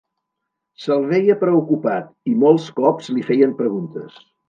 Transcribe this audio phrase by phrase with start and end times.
[0.85, 4.23] Se'l veia preocupat i molts cops li feien preguntes